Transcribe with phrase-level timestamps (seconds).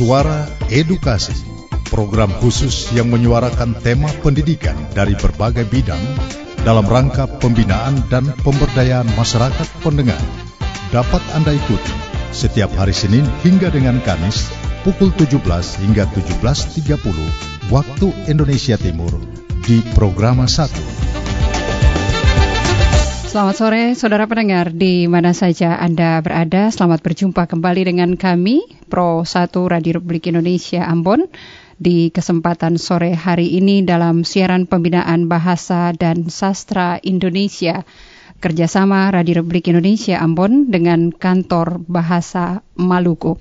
[0.00, 1.36] Suara Edukasi,
[1.92, 6.00] program khusus yang menyuarakan tema pendidikan dari berbagai bidang
[6.64, 10.16] dalam rangka pembinaan dan pemberdayaan masyarakat pendengar.
[10.88, 11.92] Dapat Anda ikuti
[12.32, 14.48] setiap hari Senin hingga dengan Kamis
[14.88, 15.36] pukul 17
[15.84, 19.12] hingga 17.30 waktu Indonesia Timur
[19.68, 21.19] di Programa 1.
[23.30, 26.66] Selamat sore, saudara pendengar, di mana saja Anda berada.
[26.66, 31.30] Selamat berjumpa kembali dengan kami, Pro 1 Radio Republik Indonesia Ambon,
[31.78, 37.86] di kesempatan sore hari ini dalam siaran pembinaan bahasa dan sastra Indonesia
[38.42, 43.38] kerjasama Radio Republik Indonesia Ambon dengan Kantor Bahasa Maluku.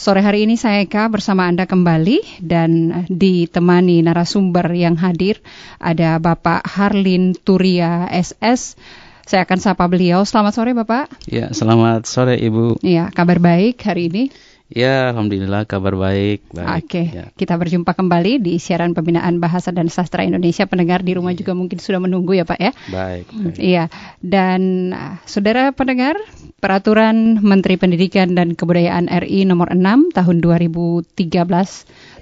[0.00, 5.44] Sore hari ini saya Eka bersama Anda kembali dan ditemani narasumber yang hadir
[5.76, 8.80] ada Bapak Harlin Turia SS.
[9.28, 10.24] Saya akan sapa beliau.
[10.24, 11.12] Selamat sore Bapak.
[11.28, 12.80] Ya, selamat sore Ibu.
[12.80, 14.32] Ya, kabar baik hari ini.
[14.70, 16.46] Ya, alhamdulillah kabar baik.
[16.54, 16.86] baik.
[16.86, 17.26] Oke, ya.
[17.34, 20.62] kita berjumpa kembali di siaran pembinaan bahasa dan sastra Indonesia.
[20.70, 21.42] Pendengar di rumah ya.
[21.42, 22.70] juga mungkin sudah menunggu ya, Pak ya.
[22.86, 23.26] Baik.
[23.34, 23.58] baik.
[23.58, 23.90] Iya.
[24.22, 26.14] Dan uh, saudara pendengar,
[26.62, 31.18] peraturan Menteri Pendidikan dan Kebudayaan RI nomor 6 tahun 2013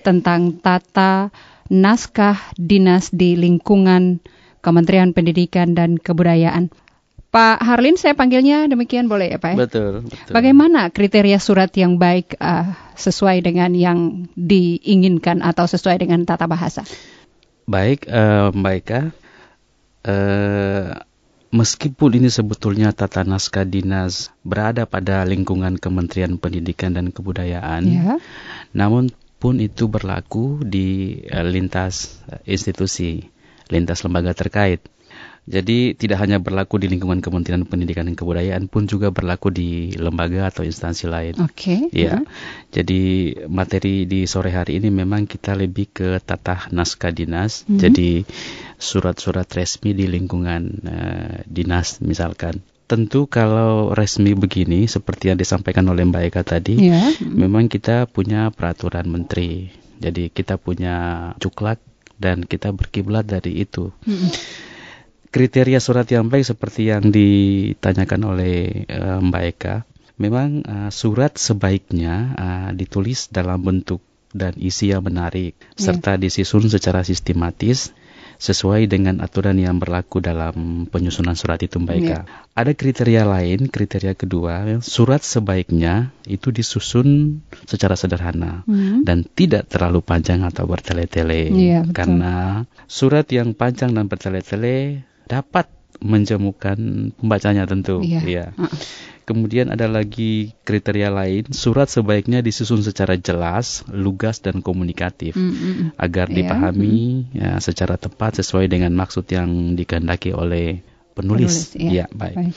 [0.00, 1.28] tentang tata
[1.68, 4.24] naskah dinas di lingkungan
[4.64, 6.72] Kementerian Pendidikan dan Kebudayaan
[7.28, 9.52] Pak Harlin, saya panggilnya demikian boleh ya Pak?
[9.52, 9.56] Ya?
[9.68, 10.32] Betul, betul.
[10.32, 16.88] Bagaimana kriteria surat yang baik uh, sesuai dengan yang diinginkan atau sesuai dengan tata bahasa?
[17.68, 19.00] Baik, uh, Mbak Eka.
[20.08, 20.96] Uh,
[21.52, 28.16] meskipun ini sebetulnya tata naskah dinas berada pada lingkungan Kementerian Pendidikan dan Kebudayaan, ya.
[28.72, 33.28] namun pun itu berlaku di uh, lintas institusi,
[33.68, 34.80] lintas lembaga terkait.
[35.48, 40.52] Jadi tidak hanya berlaku di lingkungan Kementerian Pendidikan dan Kebudayaan pun juga berlaku di lembaga
[40.52, 41.40] atau instansi lain.
[41.40, 41.88] Oke.
[41.88, 42.04] Okay.
[42.04, 42.20] Ya.
[42.20, 42.24] Uh -huh.
[42.68, 43.00] Jadi
[43.48, 47.64] materi di sore hari ini memang kita lebih ke tata naskah dinas.
[47.64, 47.80] Uh -huh.
[47.80, 48.28] Jadi
[48.76, 52.60] surat-surat resmi di lingkungan uh, dinas misalkan.
[52.84, 57.12] Tentu kalau resmi begini seperti yang disampaikan oleh Mbak Eka tadi, yeah.
[57.20, 59.68] memang kita punya peraturan menteri.
[60.00, 61.84] Jadi kita punya cuklak
[62.16, 63.92] dan kita berkiblat dari itu.
[64.04, 64.32] Uh -huh
[65.28, 69.76] kriteria surat yang baik seperti yang ditanyakan oleh uh, Mbak Eka,
[70.18, 74.02] memang uh, surat sebaiknya uh, ditulis dalam bentuk
[74.32, 75.80] dan isi yang menarik yeah.
[75.80, 77.96] serta disusun secara sistematis
[78.38, 82.06] sesuai dengan aturan yang berlaku dalam penyusunan surat itu Mbak Eka.
[82.06, 82.22] Yeah.
[82.54, 89.02] Ada kriteria lain, kriteria kedua, surat sebaiknya itu disusun secara sederhana mm.
[89.02, 91.50] dan tidak terlalu panjang atau bertele-tele.
[91.50, 95.68] Yeah, Karena surat yang panjang dan bertele-tele dapat
[96.00, 98.00] menjemukan pembacanya tentu.
[98.02, 98.20] Iya.
[98.24, 98.46] Ya.
[98.56, 98.70] Uh.
[99.28, 105.86] Kemudian ada lagi kriteria lain, surat sebaiknya disusun secara jelas, lugas dan komunikatif mm -hmm.
[106.00, 106.36] agar yeah.
[106.40, 110.80] dipahami ya, secara tepat sesuai dengan maksud yang dikehendaki oleh
[111.12, 111.76] penulis.
[111.76, 111.90] penulis ya.
[111.92, 112.36] ya, baik.
[112.40, 112.54] baik.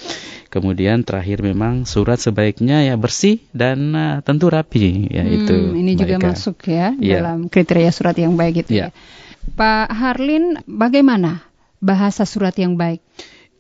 [0.48, 5.58] Kemudian terakhir memang surat sebaiknya ya bersih dan uh, tentu rapi ya hmm, itu.
[5.76, 8.88] Ini juga masuk ya, ya dalam kriteria surat yang baik itu ya.
[8.88, 8.88] ya.
[9.60, 11.51] Pak Harlin, bagaimana
[11.82, 13.02] bahasa surat yang baik?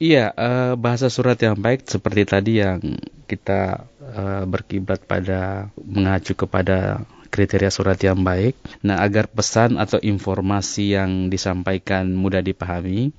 [0.01, 2.81] Iya, uh, bahasa surat yang baik seperti tadi yang
[3.29, 8.57] kita uh, berkiblat pada mengacu kepada kriteria surat yang baik.
[8.81, 13.13] Nah, agar pesan atau informasi yang disampaikan mudah dipahami,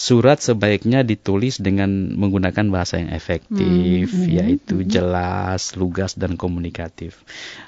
[0.00, 4.88] surat sebaiknya ditulis dengan menggunakan bahasa yang efektif, hmm, hmm yaitu hmm.
[4.88, 7.20] jelas, lugas, dan komunikatif,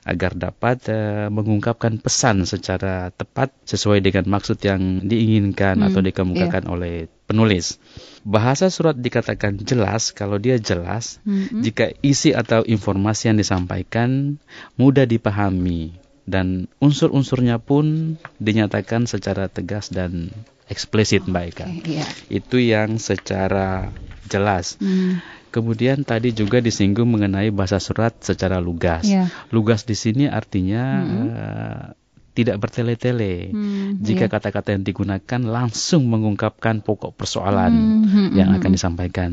[0.09, 6.65] agar dapat uh, mengungkapkan pesan secara tepat sesuai dengan maksud yang diinginkan hmm, atau dikemukakan
[6.65, 6.73] yeah.
[6.73, 6.95] oleh
[7.29, 7.77] penulis.
[8.25, 14.41] Bahasa surat dikatakan jelas kalau dia jelas hmm jika isi atau informasi yang disampaikan
[14.81, 15.93] mudah dipahami
[16.25, 20.33] dan unsur-unsurnya pun dinyatakan secara tegas dan
[20.73, 21.67] eksplisit Mbak Eka.
[21.69, 22.09] Okay, yeah.
[22.33, 23.93] Itu yang secara
[24.33, 24.81] jelas.
[24.81, 25.21] Hmm.
[25.53, 29.05] Kemudian tadi juga disinggung mengenai bahasa surat secara lugas.
[29.05, 29.29] Yeah.
[29.53, 31.29] Lugas di sini artinya hmm.
[31.29, 31.85] uh,
[32.33, 33.53] tidak bertele-tele.
[33.53, 34.33] Hmm, Jika iya.
[34.33, 34.75] kata-kata yeah.
[34.81, 38.77] yang digunakan langsung mengungkapkan pokok persoalan hmm, hmm, yang hmm, akan hmm.
[38.81, 39.31] disampaikan,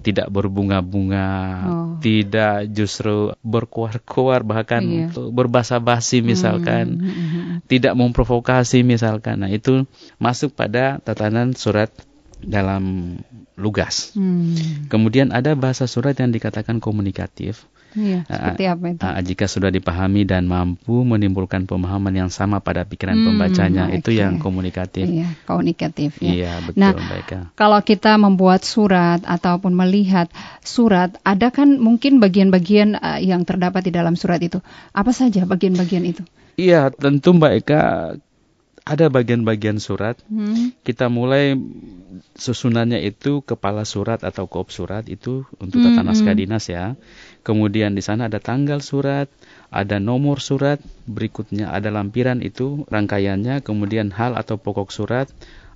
[0.00, 1.28] tidak berbunga-bunga,
[1.68, 1.88] oh.
[2.00, 5.12] tidak justru berkuar-kuar bahkan yeah.
[5.12, 7.27] berbahasa basi misalkan, hmm, hmm, hmm,
[7.68, 9.44] tidak memprovokasi misalkan.
[9.44, 9.84] Nah, itu
[10.16, 11.92] masuk pada tatanan surat
[12.40, 13.16] dalam
[13.58, 14.14] lugas.
[14.14, 14.86] Hmm.
[14.86, 17.66] Kemudian ada bahasa surat yang dikatakan komunikatif.
[17.96, 19.00] Iya, Ah, seperti apa itu?
[19.00, 24.12] Ah, jika sudah dipahami dan mampu menimbulkan pemahaman yang sama pada pikiran Hmm, pembacanya, itu
[24.12, 24.20] oke.
[24.20, 25.08] yang komunikatif.
[25.08, 26.30] Iya, komunikatif ya.
[26.36, 27.40] Iya, betul, Nah, Mbak Eka.
[27.56, 30.28] Kalau kita membuat surat ataupun melihat
[30.60, 34.60] surat, ada kan mungkin bagian-bagian eh, yang terdapat di dalam surat itu.
[34.92, 36.22] Apa saja bagian-bagian itu?
[36.58, 37.82] Iya, tentu Mbak Eka
[38.88, 40.16] ada bagian-bagian surat.
[40.26, 40.72] Hmm.
[40.80, 41.54] Kita mulai
[42.34, 46.40] susunannya itu kepala surat atau kop surat itu untuk tata Hmm, naskah hmm.
[46.40, 46.96] dinas ya.
[47.44, 49.28] Kemudian di sana ada tanggal surat,
[49.68, 55.28] ada nomor surat, berikutnya ada lampiran itu rangkaiannya, kemudian hal atau pokok surat,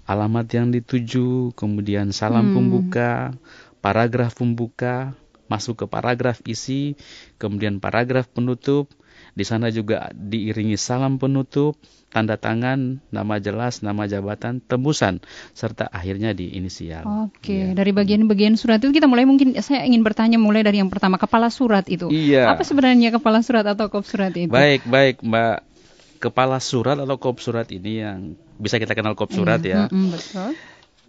[0.08, 2.55] alamat yang dituju, kemudian salam Hmm.
[2.58, 3.37] pembuka,
[3.85, 5.12] paragraf pembuka,
[5.52, 6.96] masuk ke paragraf isi,
[7.37, 8.88] kemudian paragraf penutup.
[9.32, 11.81] Di sana juga diiringi salam penutup,
[12.12, 15.25] tanda tangan, nama jelas, nama jabatan, tembusan,
[15.56, 17.32] serta akhirnya di inisial.
[17.32, 17.73] Oke, Iya.
[17.73, 21.49] dari bagian-bagian surat itu kita mulai mungkin saya ingin bertanya mulai dari yang pertama kepala
[21.49, 22.12] surat itu.
[22.12, 22.52] Iya.
[22.52, 24.52] Apa sebenarnya kepala surat atau kop surat itu?
[24.52, 25.56] Baik, baik, Mbak.
[26.23, 28.19] Kepala surat atau kop surat ini yang
[28.55, 29.82] bisa kita kenal kop surat Iya, ya.
[29.90, 30.50] mm-mm, betul.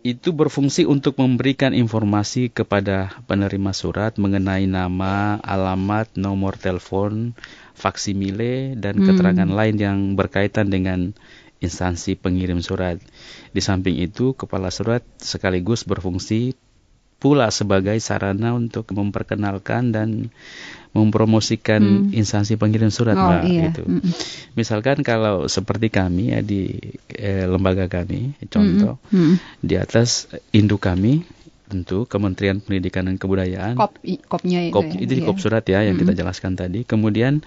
[0.03, 7.31] Itu berfungsi untuk memberikan informasi kepada penerima surat mengenai nama, alamat, nomor telepon,
[7.73, 9.07] faksimile, dan Hmm.
[9.09, 11.11] keterangan lain yang berkaitan dengan
[11.59, 12.99] instansi pengirim surat.
[13.51, 16.53] Di samping itu, kepala surat sekaligus berfungsi
[17.23, 20.27] pula sebagai sarana untuk memperkenalkan dan
[20.93, 22.11] mempromosikan Hmm.
[22.11, 23.43] instansi pengirim surat, Oh, Mbak.
[23.47, 23.61] iya.
[23.71, 23.83] Gitu.
[23.87, 24.11] Mm-mm.
[24.53, 26.69] Misalkan kalau seperti kami ya di
[27.09, 29.39] eh, lembaga kami, contoh Mm-mm.
[29.63, 31.23] di atas induk kami
[31.73, 33.73] tentu Kementerian Pendidikan dan Kebudayaan.
[33.73, 33.97] Kop,
[34.29, 34.73] kopnya itu.
[34.77, 35.01] Kop- ya?
[35.01, 35.27] itu di Iya.
[35.27, 36.85] kop surat ya yang kita jelaskan tadi.
[36.85, 37.41] Kemudian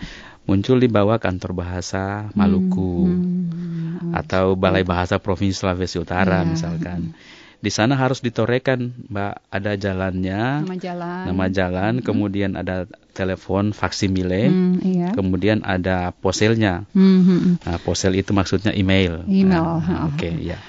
[0.44, 4.10] muncul di bawah kantor bahasa Maluku Hmm.
[4.12, 6.50] atau Balai Bahasa Provinsi Sulawesi Utara Iya.
[6.50, 7.14] misalkan.
[7.56, 11.22] Di sana harus ditorekan, Mbak, ada jalannya, Nama jalan.
[11.24, 15.08] nama jalan, kemudian ada telepon faksimile, Hmm, iya.
[15.16, 16.84] kemudian ada poselnya.
[16.92, 17.54] Hmm, hmm, hmm.
[17.64, 19.24] Nah, posel itu maksudnya email.
[19.24, 20.12] Email, Nah.
[20.12, 20.60] Oke, ya.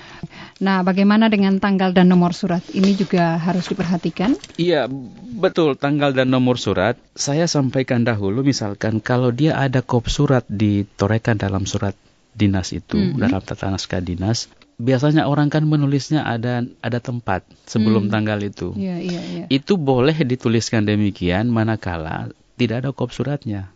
[0.58, 2.66] Nah, bagaimana dengan tanggal dan nomor surat?
[2.74, 4.34] Ini juga harus diperhatikan.
[4.58, 4.90] Iya,
[5.38, 5.78] betul.
[5.78, 6.98] Tanggal dan nomor surat.
[7.14, 11.94] Saya sampaikan dahulu, misalkan kalau dia ada kop surat ditorekan dalam surat
[12.34, 13.22] dinas itu, Mhm.
[13.22, 18.14] dalam tata naskah dinas, biasanya orang kan menulisnya ada ada tempat sebelum Hmm.
[18.14, 18.74] tanggal itu.
[18.78, 19.46] Iya, iya, iya.
[19.50, 23.70] Itu boleh dituliskan demikian manakala tidak ada kop suratnya.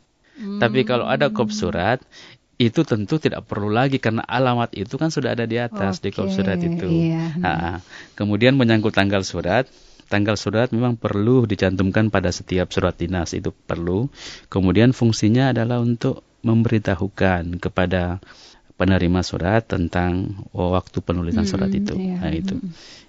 [0.58, 2.02] Tapi kalau ada kop surat,
[2.62, 6.30] itu tentu tidak perlu lagi karena alamat itu kan sudah ada di atas di kop
[6.30, 7.10] Oke, surat itu.
[7.10, 7.34] iya.
[7.42, 7.82] Nah,
[8.14, 9.66] kemudian menyangkut tanggal surat,
[10.14, 14.14] tanggal surat memang perlu dicantumkan pada setiap surat dinas itu perlu.
[14.54, 18.22] Kemudian fungsinya adalah untuk memberitahukan kepada
[18.78, 21.96] penerima surat tentang waktu penulisan surat Mm-mm, itu.
[21.98, 22.18] iya.
[22.22, 22.56] Nah, itu.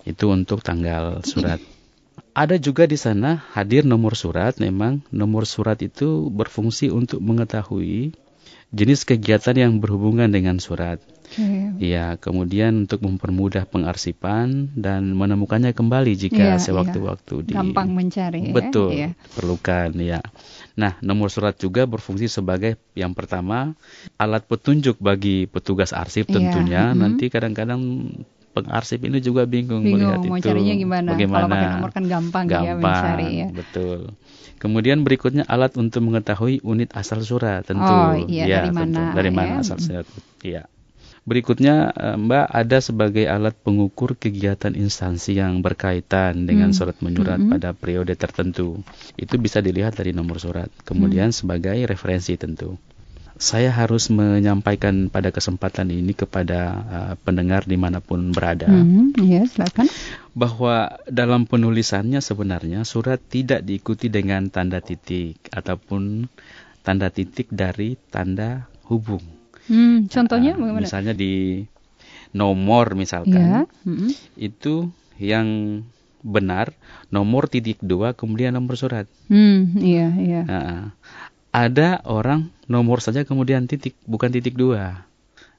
[0.08, 1.60] Itu untuk tanggal surat.
[2.32, 4.56] Ada juga di sana hadir nomor surat.
[4.60, 8.12] Memang nomor surat itu berfungsi untuk mengetahui
[8.72, 10.98] jenis kegiatan yang berhubungan dengan surat.
[11.32, 11.80] Oke.
[11.80, 18.52] Ya, kemudian untuk mempermudah pengarsipan dan menemukannya kembali Iya, jika sewaktu-waktu di Gampang mencari ya.
[18.52, 19.08] betul Iya.
[19.32, 20.20] perlukan ya.
[20.76, 23.72] Nah, nomor surat juga berfungsi sebagai yang pertama
[24.20, 26.82] alat petunjuk bagi petugas arsip Iya, tentunya.
[26.92, 27.00] mhm.
[27.00, 27.80] Nanti kadang-kadang
[28.52, 30.44] pengarsip ini juga bingung, Bingung melihat mau itu.
[30.44, 31.08] carinya gimana.
[31.16, 31.40] Bagaimana?
[31.40, 33.48] Kalau pakai nomor kan gampang, ya Gampang, mencari ya.
[33.48, 34.00] betul.
[34.62, 37.82] Kemudian berikutnya alat untuk mengetahui unit asal surat tentu.
[37.82, 38.78] Oh, iya, Ya, dari tentu.
[38.94, 39.34] mana, Dari ya.
[39.34, 40.06] mana asal surat?
[40.38, 40.70] Iya.
[41.22, 46.78] Berikutnya eh, Mbak ada sebagai alat pengukur kegiatan instansi yang berkaitan dengan Hmm.
[46.78, 47.50] surat menyurat Mhm.
[47.54, 48.82] pada periode tertentu.
[49.14, 50.66] Itu bisa dilihat dari nomor surat.
[50.82, 52.74] Kemudian sebagai referensi tentu.
[53.42, 58.70] Saya harus menyampaikan pada kesempatan ini kepada eh, pendengar di mana pun berada
[59.18, 59.90] iya, silakan.
[60.30, 66.30] bahwa dalam penulisannya sebenarnya surat tidak diikuti dengan tanda titik ataupun
[66.86, 69.26] tanda titik dari tanda hubung.
[69.66, 70.86] Hmm, contohnya Ah, bagaimana?
[70.86, 71.66] Misalnya di
[72.30, 74.38] nomor misalkan hmm.
[74.38, 74.86] itu
[75.18, 75.82] yang
[76.22, 76.70] benar
[77.10, 79.10] nomor titik dua kemudian nomor surat.
[79.26, 80.42] Hmm, iya, iya.
[80.46, 80.94] Nah,
[81.52, 85.04] ada orang nomor saja kemudian titik bukan titik dua.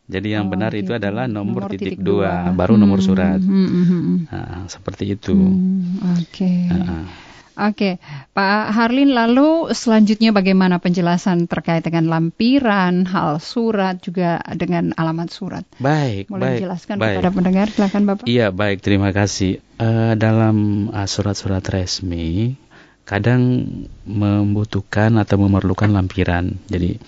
[0.04, 1.00] Jadi Oh, yang benar itu gitu.
[1.00, 2.52] adalah nomor, titik, dua.
[2.52, 3.40] dua, baru nomor Hmm, surat.
[3.40, 4.18] hmm, hmm, hmm.
[4.28, 5.32] Nah, seperti itu.
[5.32, 6.52] Hmm, Oke.
[6.68, 7.08] Nah,
[7.54, 8.02] Oke,
[8.34, 15.62] Pak Harlin, lalu selanjutnya bagaimana penjelasan terkait dengan lampiran, hal surat, juga dengan alamat surat?
[15.78, 17.22] baik, Boleh baik, dijelaskan baik.
[17.22, 18.26] kepada pendengar, silakan Bapak.
[18.26, 19.62] Iya, baik, terima kasih.
[19.78, 22.58] Eh, dalam eh, surat-surat resmi,
[23.04, 23.68] kadang
[24.08, 26.56] membutuhkan atau memerlukan lampiran.
[26.72, 27.00] Jadi,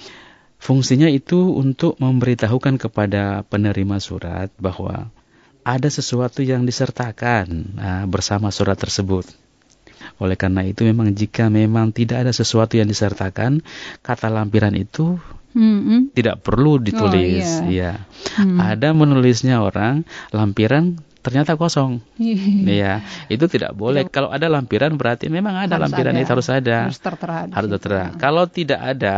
[0.59, 5.11] fungsinya itu untuk memberitahukan kepada penerima surat bahwa
[5.65, 9.25] ada sesuatu yang disertakan nah, bersama surat tersebut.
[10.21, 13.65] Oleh karena itu memang jika memang tidak ada sesuatu yang disertakan,
[14.05, 15.17] kata lampiran itu
[15.57, 16.13] hmm.
[16.13, 17.65] tidak perlu ditulis.
[17.65, 18.05] Oh, iya.
[18.05, 18.37] ya.
[18.37, 18.61] Hmm.
[18.61, 21.97] Ada menulisnya orang lampiran ternyata kosong.
[22.75, 23.01] Iya,
[23.31, 24.05] itu tidak boleh.
[24.05, 24.13] Tidak.
[24.13, 26.21] Kalau ada lampiran berarti memang ada harus lampiran ada.
[26.21, 26.77] itu harus ada.
[26.89, 27.37] Harus tertera.
[27.49, 27.97] Harus tertera.
[27.97, 28.07] Ya.
[28.21, 29.17] Kalau tidak ada,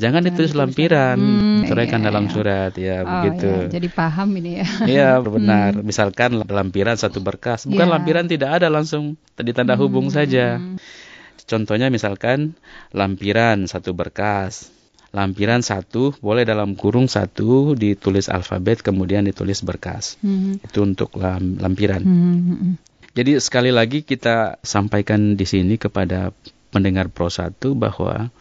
[0.00, 1.18] jangan ditulis lampiran.
[1.20, 2.32] Hmm, Ceraikan iya, dalam iya.
[2.32, 3.52] surat ya oh, begitu.
[3.52, 3.70] Iya.
[3.76, 4.66] Jadi paham ini ya.
[4.88, 5.70] Iya, benar.
[5.76, 5.84] Hmm.
[5.84, 7.94] Misalkan lampiran satu berkas, bukan yeah.
[7.98, 10.16] lampiran tidak ada langsung ditanda hubung hmm.
[10.16, 10.46] saja.
[11.44, 12.54] Contohnya misalkan
[12.94, 14.70] lampiran satu berkas
[15.12, 20.64] lampiran satu boleh dalam kurung satu ditulis alfabet kemudian ditulis berkas hmm.
[20.64, 22.80] itu untuk lam, lampiran hmm.
[23.12, 26.32] jadi sekali lagi kita sampaikan di sini kepada
[26.72, 28.32] pendengar pro satu bahwa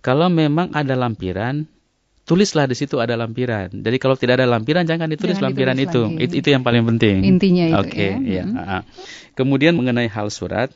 [0.00, 1.68] kalau memang ada lampiran
[2.24, 3.68] tulislah di situ ada lampiran.
[3.70, 6.24] Jadi kalau tidak ada lampiran jangan ditulis jangan lampiran ditulis itu.
[6.24, 6.34] itu.
[6.40, 7.20] Itu yang paling penting.
[7.24, 8.44] Intinya itu Oke, okay, ya.
[8.48, 8.78] ya.
[9.36, 10.72] Kemudian mengenai hal surat,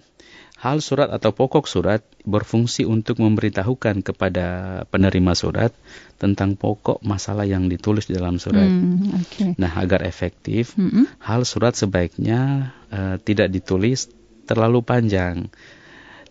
[0.59, 4.47] Hal surat atau pokok surat berfungsi untuk memberitahukan kepada
[4.91, 5.71] penerima surat
[6.19, 8.67] tentang pokok masalah yang ditulis di dalam surat.
[8.67, 9.55] Hmm, okay.
[9.55, 11.23] Nah, agar efektif, hmm.
[11.23, 14.11] hal surat sebaiknya uh, tidak ditulis
[14.51, 15.47] terlalu panjang,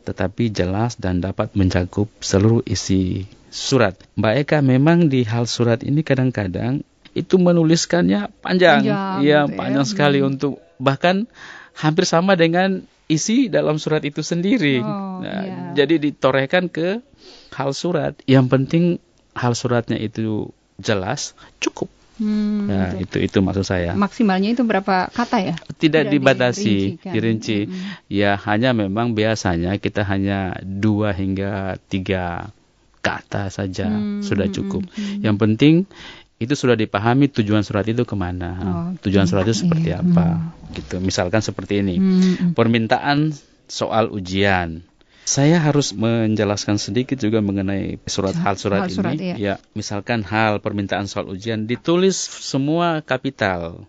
[0.03, 3.96] tetapi jelas dan dapat mencakup seluruh isi surat.
[4.19, 6.84] Mbak Eka memang di hal surat ini kadang-kadang
[7.17, 9.89] itu menuliskannya panjang, panjang ya, gitu panjang ya.
[9.89, 10.29] sekali hmm.
[10.29, 11.25] untuk bahkan
[11.77, 14.84] hampir sama dengan isi dalam surat itu sendiri.
[14.84, 15.86] Oh, nah, iya.
[15.86, 17.00] Jadi ditorehkan ke
[17.55, 18.17] hal surat.
[18.27, 18.84] Yang penting
[19.38, 21.88] hal suratnya itu jelas, cukup.
[22.17, 23.93] Hmm, nah, itu itu maksud saya.
[23.93, 25.55] Maksimalnya itu berapa kata ya?
[25.77, 27.13] Tidak, Tidak dibatasi, dirinci.
[27.13, 27.60] dirinci.
[27.69, 27.77] Hmm.
[28.10, 32.50] Ya hanya memang biasanya kita hanya dua hingga tiga
[33.05, 34.81] kata saja hmm, sudah cukup.
[34.89, 35.22] Hmm, hmm.
[35.29, 35.75] Yang penting
[36.38, 40.06] itu sudah dipahami tujuan surat itu ke mana, oh, tujuan surat itu seperti iya.
[40.06, 40.74] apa, hmm.
[40.77, 40.96] gitu.
[41.01, 42.22] Misalkan seperti ini, hmm.
[42.22, 42.51] hmm.
[42.53, 43.34] permintaan
[43.65, 44.86] soal ujian.
[45.27, 49.34] Saya harus menjelaskan sedikit juga mengenai surat hal surat, hal surat ini.
[49.34, 49.36] Iya.
[49.36, 53.84] Ya, misalkan hal permintaan soal ujian ditulis semua kapital.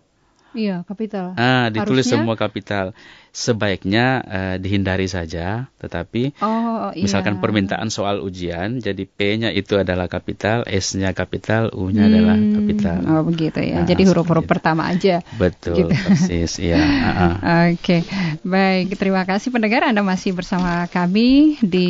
[0.51, 1.37] Iya, kapital.
[1.37, 2.25] Ah, ditulis Harusnya...
[2.25, 2.97] semua kapital
[3.31, 5.71] sebaiknya uh, dihindari saja.
[5.79, 7.07] Tetapi oh, iya.
[7.07, 12.11] misalkan permintaan soal ujian, jadi P-nya itu adalah kapital, S-nya kapital, U-nya hmm.
[12.11, 12.99] adalah kapital.
[13.07, 13.81] Oh begitu ya.
[13.81, 15.23] Nah, jadi huruf-huruf pertama aja.
[15.39, 15.93] Betul, gitu.
[15.95, 16.59] persis.
[16.59, 16.83] ya.
[16.83, 17.33] Uh -uh.
[17.71, 18.01] Oke, okay.
[18.43, 18.99] baik.
[18.99, 21.89] Terima kasih pendengar Anda masih bersama kami di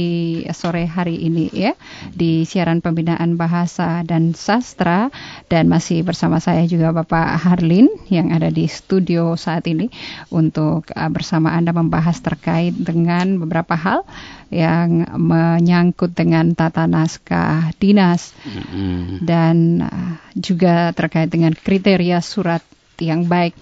[0.53, 1.74] sore hari ini ya
[2.13, 5.10] di siaran pembinaan bahasa dan sastra
[5.50, 9.89] dan masih bersama saya juga Bapak Harlin yang ada di studio saat ini
[10.29, 14.01] untuk uh, bersama bersama Anda membahas terkait dengan beberapa hal
[14.50, 19.21] yang menyangkut dengan tata naskah dinas mm-hmm.
[19.29, 22.65] dan uh, juga terkait dengan kriteria surat
[22.98, 23.53] yang baik.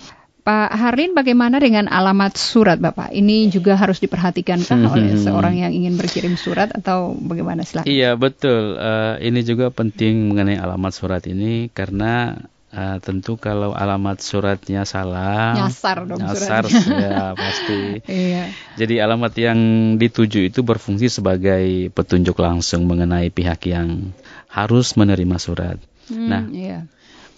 [0.48, 3.12] Pak Harlin, bagaimana dengan alamat surat, Bapak?
[3.12, 7.68] Ini juga harus diperhatikan kan oleh seorang yang ingin berkirim surat atau bagaimana?
[7.68, 7.92] Silahkan.
[7.92, 8.80] Iya betul.
[8.80, 15.56] Uh, ini juga penting mengenai alamat surat ini karena Uh, tentu kalau alamat suratnya salah,
[15.56, 16.68] nyasar dong nyasar
[17.08, 18.04] ya pasti.
[18.12, 18.52] iya.
[18.76, 19.60] Jadi alamat yang
[19.96, 24.12] dituju itu berfungsi sebagai petunjuk langsung mengenai pihak yang
[24.52, 25.80] harus menerima surat.
[26.12, 26.84] Hmm, nah, iya.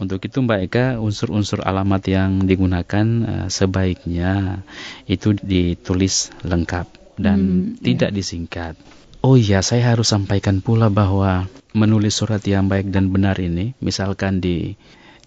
[0.01, 4.65] untuk itu Mbak Eka unsur-unsur alamat yang digunakan uh, sebaiknya
[5.05, 6.89] itu ditulis lengkap
[7.21, 8.17] dan hmm, tidak iya.
[8.17, 8.73] disingkat.
[9.19, 14.39] Oh iya, saya harus sampaikan pula bahwa menulis surat yang baik dan benar ini, misalkan
[14.39, 14.79] di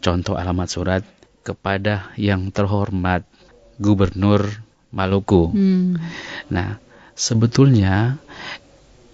[0.03, 1.03] contoh alamat surat
[1.47, 3.23] kepada yang terhormat
[3.79, 4.47] Gubernur
[4.93, 5.49] Maluku.
[5.55, 5.97] Hmm.
[6.53, 6.77] Nah,
[7.17, 8.21] sebetulnya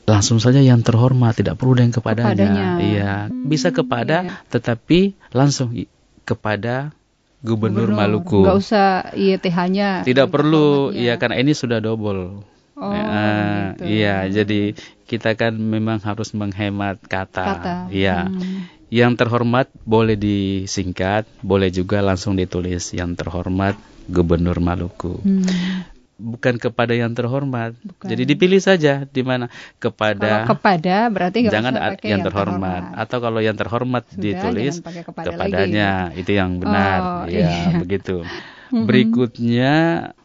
[0.09, 2.35] langsung saja yang terhormat tidak perlu yang kepadanya.
[2.35, 2.69] kepadanya.
[2.81, 4.35] Iya, hmm, bisa kepada iya.
[4.49, 5.77] tetapi langsung
[6.25, 6.91] kepada
[7.39, 7.89] Gubernur, Gubernur.
[7.95, 8.41] Maluku.
[8.43, 10.03] Gak usah IETH-nya.
[10.03, 12.43] Tidak perlu, iya karena ini sudah double.
[12.79, 13.91] Oh, uh, gitu.
[13.91, 14.75] Iya, jadi
[15.07, 17.45] kita kan memang harus menghemat kata.
[17.47, 17.75] kata.
[17.91, 18.27] Iya.
[18.31, 18.78] Hmm.
[18.89, 23.77] Yang terhormat boleh disingkat, boleh juga langsung ditulis yang terhormat
[24.09, 25.21] Gubernur Maluku.
[25.21, 25.45] Hmm.
[26.19, 27.79] Bukan kepada yang terhormat.
[27.79, 28.09] Bukan.
[28.09, 29.47] Jadi dipilih saja di mana
[29.79, 32.83] kepada Kalau kepada berarti jangan yang, yang terhormat.
[32.83, 36.21] terhormat atau kalau yang terhormat Sudah, ditulis kepada kepadanya lagi.
[36.25, 36.99] itu yang benar.
[36.99, 37.55] Oh, ya, iya.
[37.85, 38.27] begitu.
[38.69, 38.85] Hmm.
[38.85, 39.75] Berikutnya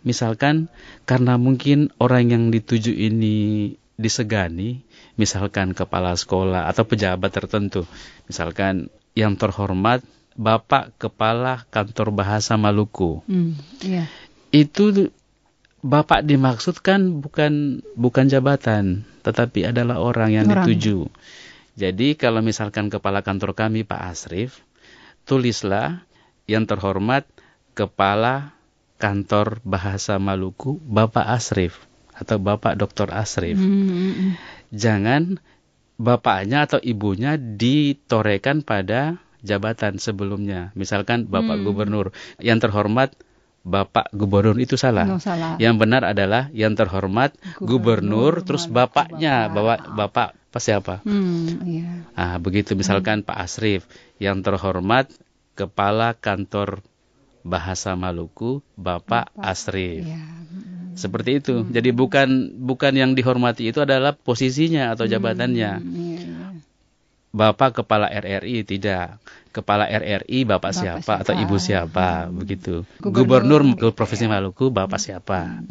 [0.01, 0.71] misalkan
[1.05, 4.81] karena mungkin orang yang dituju ini disegani,
[5.15, 7.85] misalkan kepala sekolah atau pejabat tertentu,
[8.25, 10.01] misalkan yang terhormat
[10.33, 13.21] Bapak Kepala Kantor Bahasa Maluku.
[13.29, 13.53] Hmm,
[13.85, 14.09] yeah.
[14.49, 15.13] Itu
[15.83, 20.65] Bapak dimaksudkan bukan bukan jabatan, tetapi adalah orang yang orang.
[20.65, 21.11] dituju.
[21.73, 24.61] Jadi kalau misalkan kepala kantor kami Pak Asrif,
[25.25, 26.05] tulislah
[26.45, 27.25] yang terhormat
[27.73, 28.53] Kepala
[29.01, 31.81] Kantor Bahasa Maluku Bapak Asrif
[32.23, 33.11] atau Bapak Dr.
[33.11, 33.59] Asrif.
[33.59, 34.39] Hmm.
[34.71, 35.37] Jangan
[35.99, 40.71] bapaknya atau ibunya ditorekan pada jabatan sebelumnya.
[40.73, 41.65] Misalkan Bapak Hmm.
[41.67, 42.07] Gubernur
[42.39, 43.13] yang terhormat
[43.63, 45.07] Bapak Gubernur itu salah.
[45.07, 45.55] No, salah.
[45.55, 49.79] Yang benar adalah yang terhormat Gubernur, gubernur, terus bapaknya, Bapak.
[49.79, 50.95] bapak bapak apa siapa?
[51.01, 52.05] Hmm, iya.
[52.13, 53.89] Ah, begitu misalkan Pak Asrif
[54.21, 55.09] yang terhormat
[55.57, 56.85] Kepala Kantor
[57.43, 60.07] Bahasa Maluku Bapak, Asrif.
[60.07, 60.23] Iya.
[60.93, 61.55] Seperti itu.
[61.67, 65.71] Jadi bukan bukan yang dihormati itu adalah posisinya atau jabatannya.
[65.81, 66.37] Hmm, iya.
[67.33, 69.17] Bapak Kepala RRI tidak.
[69.53, 71.43] Kepala RRI Bapak, Bapak siapa, atau siapa?
[71.45, 72.85] Ibu siapa begitu.
[73.01, 75.61] Gubernur, Gubernur, Provinsi Maluku Bapak siapa.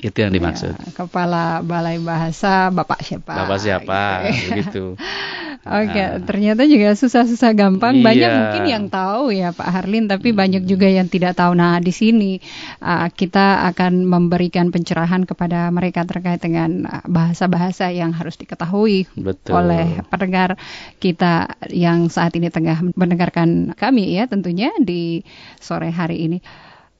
[0.00, 0.76] Itu yang dimaksud.
[0.76, 3.32] Ya, Kepala Balai Bahasa Bapak siapa?
[3.36, 4.44] Bapak siapa Gitu.
[4.48, 4.84] begitu.
[5.60, 6.16] Oke, Ah.
[6.24, 8.00] ternyata juga susah-susah gampang.
[8.00, 8.38] Banyak Iya.
[8.40, 11.52] mungkin yang tahu ya Pak Harlin, tapi banyak juga yang tidak tahu.
[11.52, 12.40] Nah, di sini
[12.80, 19.52] uh, kita akan memberikan pencerahan kepada mereka terkait dengan uh, bahasa-bahasa yang harus diketahui Betul.
[19.52, 20.56] oleh pendengar
[20.96, 25.20] kita yang saat ini tengah mendengarkan kami ya tentunya di
[25.60, 26.40] sore hari ini.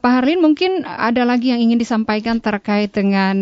[0.04, 3.36] Pak Harlin mungkin ada lagi yang ingin disampaikan terkait dengan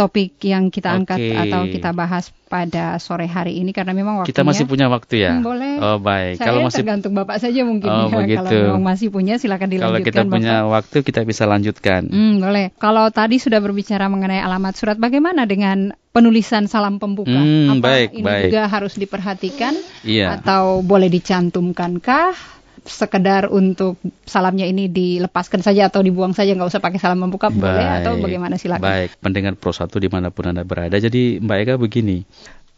[0.00, 4.42] topik yang kita angkat atau kita bahas pada sore hari ini karena memang waktunya Kita
[4.42, 5.36] masih punya waktu ya?
[5.36, 5.72] Hmm, boleh.
[5.78, 6.34] Oh, baik.
[6.34, 8.16] Saya kalau masih tergantung Bapak saja mungkin Oh, ya.
[8.16, 8.40] begitu.
[8.40, 10.72] Kalau memang masih punya silakan kalau dilanjutkan kita punya Bapak.
[10.72, 12.00] waktu kita bisa lanjutkan.
[12.08, 12.72] Hmm, boleh.
[12.74, 17.30] Kalau tadi sudah berbicara mengenai alamat surat, bagaimana dengan penulisan salam pembuka?
[17.30, 18.44] Hmm, Apa baik, ini baik.
[18.50, 20.40] juga harus diperhatikan Iya.
[20.40, 22.59] atau boleh dicantumkankah?
[22.84, 28.00] Sekedar untuk salamnya ini dilepaskan saja atau dibuang saja nggak usah pakai salam pembuka boleh
[28.00, 28.24] atau Baik.
[28.24, 28.84] bagaimana silakan.
[28.84, 30.96] Baik, pendengar Pro 1 di mana pun Anda berada.
[30.96, 32.24] Jadi Mbak Eka begini,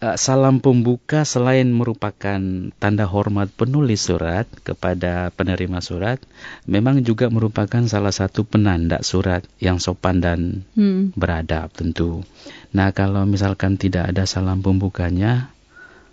[0.02, 2.40] eh, salam pembuka selain merupakan
[2.82, 6.18] tanda hormat penulis surat kepada penerima surat,
[6.66, 10.40] memang juga merupakan salah satu penanda surat yang sopan dan
[10.75, 12.26] Hmm, beradab tentu.
[12.75, 15.52] Nah kalau misalkan tidak ada salam pembukanya,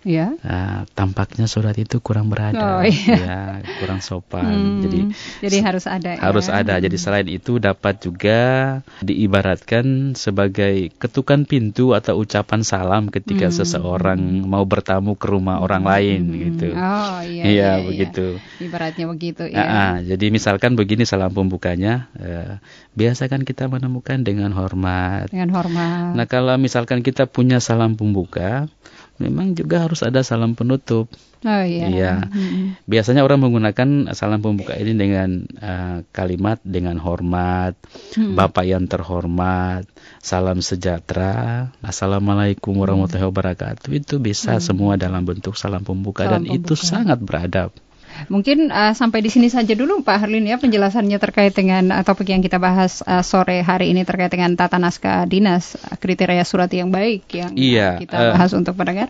[0.02, 0.32] ya.
[0.42, 3.16] ah, tampaknya surat itu kurang Oh, beradab, iya.
[3.16, 3.38] ya,
[3.82, 4.46] kurang sopan.
[4.46, 5.00] Hmm, Jadi
[5.42, 6.10] jadi harus ada.
[6.14, 6.20] ya.
[6.20, 6.78] harus ada.
[6.78, 8.38] Jadi selain itu dapat juga
[9.00, 13.56] diibaratkan sebagai ketukan pintu atau ucapan salam ketika Hmm.
[13.60, 16.72] seseorang mau bertamu ke rumah orang lain gitu.
[16.72, 17.42] Oh iya.
[17.44, 18.26] Iya, iya, begitu.
[18.58, 19.42] Ibaratnya begitu.
[19.48, 19.62] Ah, ya.
[19.64, 22.58] ah, jadi misalkan begini salam pembukanya, eh,
[22.94, 25.28] biasa kan kita menemukan dengan hormat.
[25.28, 26.14] Dengan hormat.
[26.16, 28.66] Nah kalau misalkan kita punya salam pembuka,
[29.20, 31.12] memang juga harus ada salam penutup.
[31.44, 31.86] oh iya.
[31.88, 32.14] Iya.
[32.24, 32.80] Hmm.
[32.88, 37.76] Biasanya orang menggunakan salam pembuka ini dengan eh, kalimat dengan hormat,
[38.16, 38.34] Hmm.
[38.34, 39.84] Bapak yang terhormat,
[40.18, 43.88] salam sejahtera, Assalamualaikum warahmatullahi wabarakatuh.
[43.92, 46.30] Itu bisa semua dalam bentuk salam pembuka Hmm.
[46.32, 47.70] Salam dan itu sangat beradab.
[48.28, 52.28] Mungkin uh, sampai di sini saja dulu Pak Harlin ya penjelasannya terkait dengan uh, topik
[52.28, 56.68] yang kita bahas uh, sore hari ini terkait dengan tata naskah dinas uh, kriteria surat
[56.68, 59.08] yang baik yang uh, Iya, kita bahas untuk pendengar.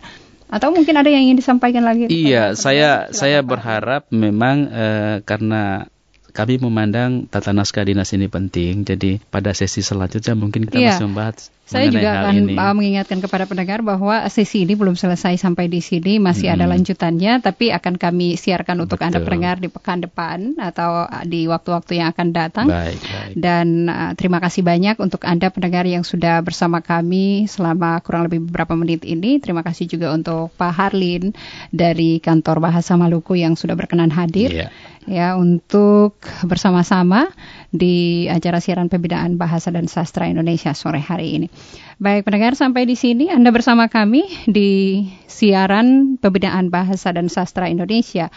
[0.51, 2.11] Atau mungkin ada yang ingin disampaikan lagi?
[2.11, 5.87] Iya, saya saya berharap memang eh, karena
[6.31, 8.83] kami memandang tata naskah dinas ini penting.
[8.83, 10.95] Jadi pada sesi selanjutnya mungkin kita Iya.
[10.95, 11.39] masih membahas
[11.71, 12.55] Saya juga akan ini.
[12.59, 16.75] uh, mengingatkan kepada pendengar bahwa sesi ini belum selesai sampai di sini, masih ada Mm-mm.
[16.75, 19.27] lanjutannya, tapi akan kami siarkan untuk Anda Betul.
[19.31, 22.67] pendengar di pekan depan atau uh, di waktu-waktu yang akan datang.
[22.67, 23.35] Baik, baik.
[23.39, 28.51] Dan uh, terima kasih banyak untuk Anda pendengar yang sudah bersama kami selama kurang lebih
[28.51, 29.39] beberapa menit ini.
[29.39, 31.31] Terima kasih juga untuk Pak Harlin
[31.71, 34.69] dari Kantor Bahasa Maluku yang sudah berkenan hadir Iya.
[35.09, 37.33] Ya untuk bersama-sama
[37.73, 41.49] di acara siaran pembinaan bahasa dan sastra Indonesia sore hari ini.
[41.97, 48.29] Baik pendengar sampai di sini Anda bersama kami di siaran pembinaan bahasa dan sastra Indonesia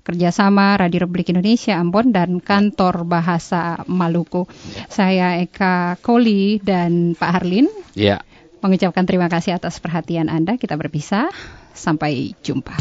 [0.00, 4.48] kerjasama Radio Republik Indonesia Ambon dan Kantor Bahasa Maluku.
[4.88, 8.24] Saya Eka Koli dan Pak Harlin Iya.
[8.64, 10.56] mengucapkan terima kasih atas perhatian Anda.
[10.56, 11.28] Kita berpisah.
[11.70, 12.74] Sampai jumpa.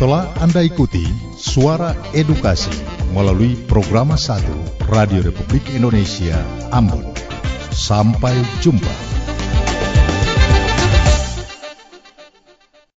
[0.00, 1.04] Telah Anda ikuti
[1.36, 2.72] Suara Edukasi
[3.12, 6.40] melalui Program 1 Radio Republik Indonesia
[6.72, 7.04] Ambon.
[7.68, 8.32] Sampai
[8.64, 8.88] jumpa.